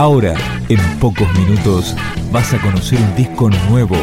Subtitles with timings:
[0.00, 0.34] Ahora,
[0.70, 1.94] en pocos minutos,
[2.32, 3.98] vas a conocer un disco nuevo.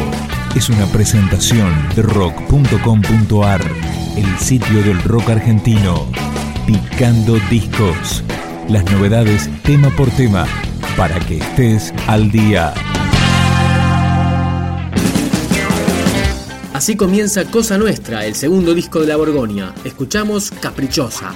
[0.54, 3.60] Es una presentación de rock.com.ar,
[4.16, 6.06] el sitio del rock argentino.
[6.68, 8.22] Picando discos.
[8.68, 10.46] Las novedades tema por tema,
[10.96, 12.72] para que estés al día.
[16.74, 19.74] Así comienza Cosa Nuestra, el segundo disco de la Borgoña.
[19.82, 21.32] Escuchamos Caprichosa.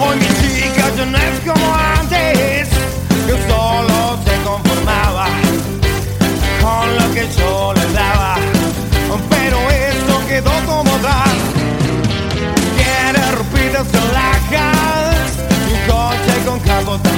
[0.00, 1.71] Hoy mi chica ya no es como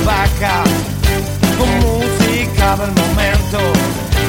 [0.05, 0.63] baja,
[1.59, 3.59] con música del momento,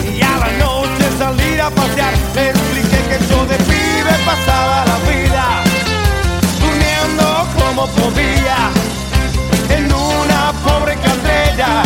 [0.03, 4.97] y a la noche salir a pasear, le expliqué que yo de pibe pasaba la
[5.09, 5.45] vida
[6.59, 8.57] durmiendo como podía
[9.69, 11.83] en una pobre caldera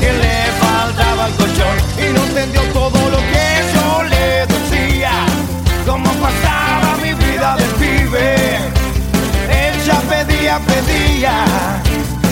[0.00, 1.76] que le faltaba el colchón.
[1.98, 5.12] Y no entendió todo lo que yo le decía
[5.86, 8.34] cómo pasaba mi vida de pibe.
[9.50, 11.44] Ella pedía pedía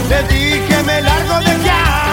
[0.09, 0.46] le dije
[0.87, 2.06] me largo de acá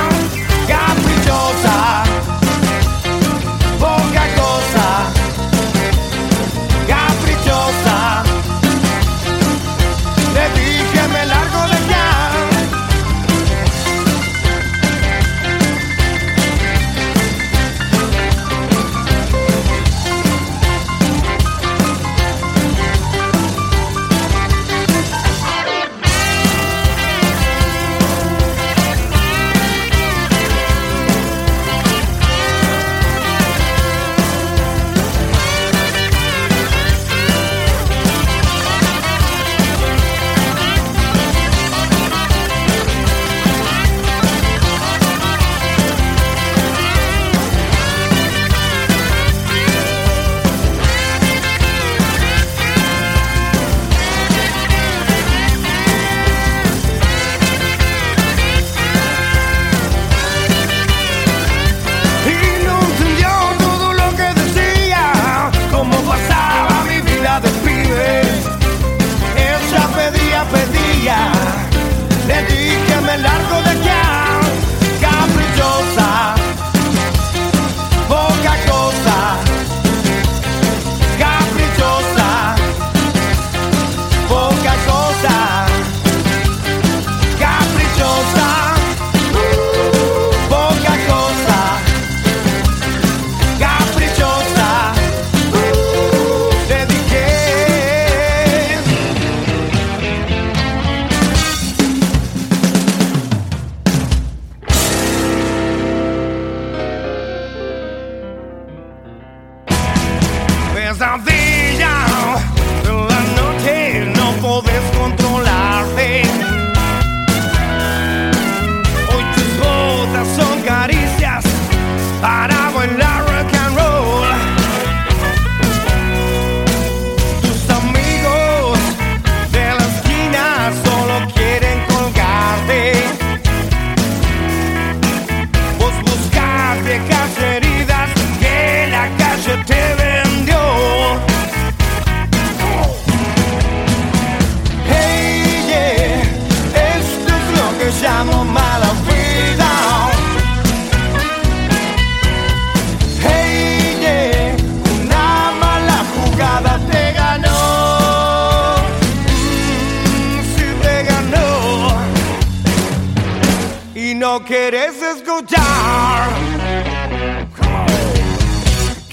[164.41, 166.29] quieres escuchar.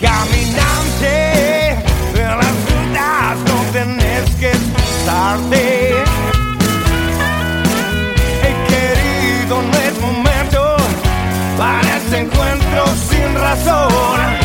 [0.01, 1.77] Caminante
[2.15, 5.93] de la ciudad, no tenés que excusarte.
[8.43, 10.77] He querido, no es momento
[11.59, 14.40] para este encuentro sin razón.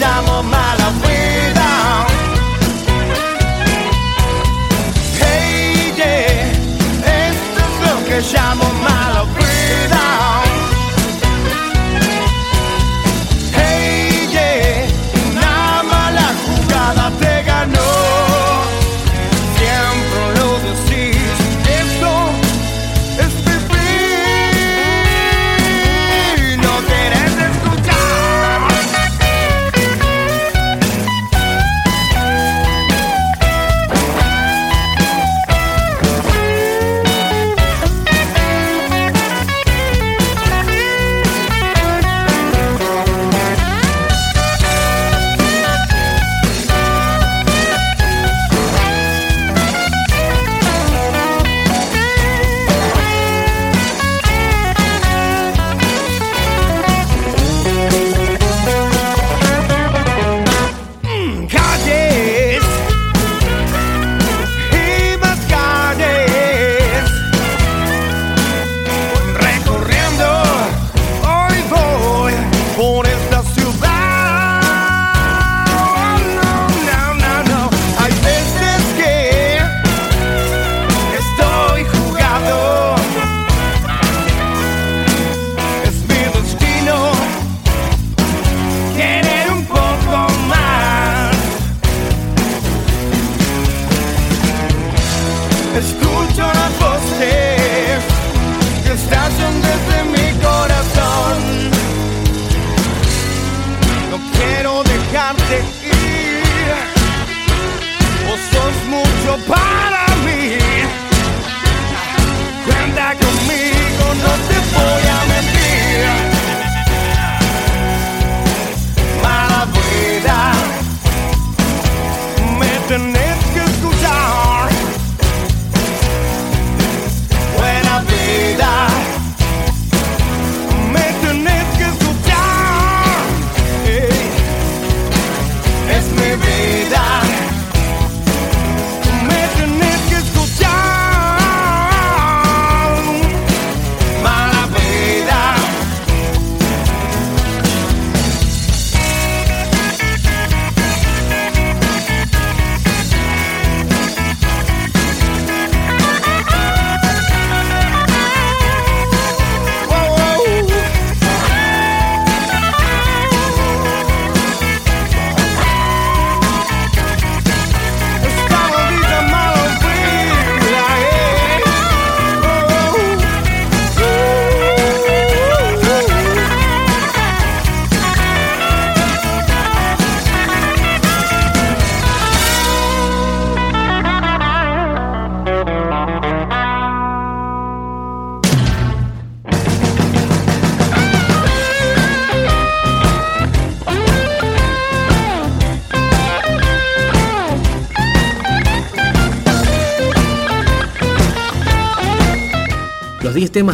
[0.00, 2.06] llamo mala vida.
[5.20, 6.50] Hey, yeah,
[7.28, 8.69] esto es lo que llamo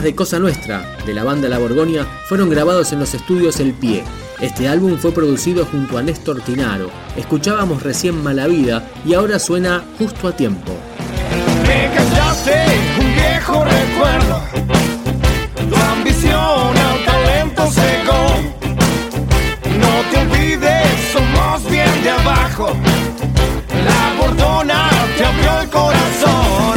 [0.02, 4.04] de Cosa Nuestra, de la banda La Borgoña, fueron grabados en los estudios El Pie.
[4.40, 6.90] Este álbum fue producido junto a Néstor Tinaro.
[7.16, 10.72] Escuchábamos recién Mala Vida y ahora suena justo a tiempo.
[11.66, 12.64] Me callaste
[13.00, 14.40] un viejo recuerdo,
[15.70, 18.26] tu ambición al talento cegó.
[19.80, 22.68] No te olvides, somos bien de abajo.
[23.84, 26.75] La bordona te abrió el corazón.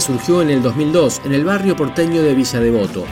[0.00, 3.04] Surgió en el 2002 en el barrio porteño de Villa Devoto.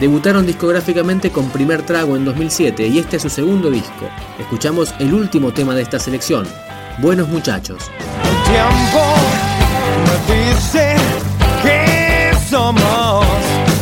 [0.00, 4.08] Debutaron discográficamente con Primer Trago en 2007 y este es su segundo disco.
[4.38, 6.46] Escuchamos el último tema de esta selección,
[6.98, 7.90] Buenos Muchachos.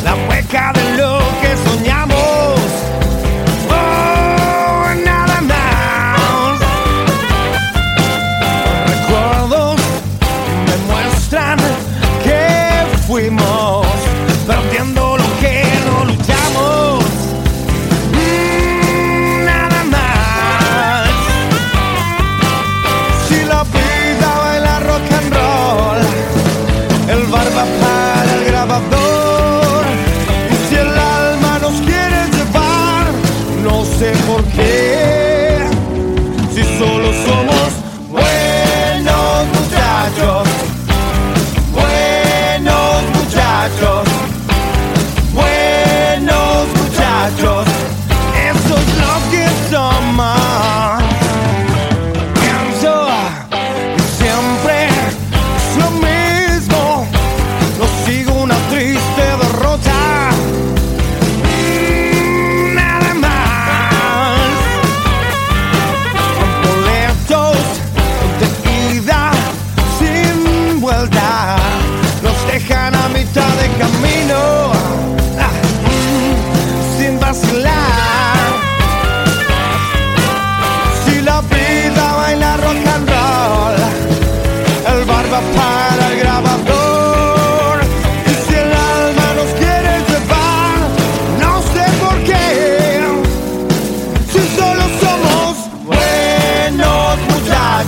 [0.05, 0.15] La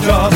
[0.04, 0.35] I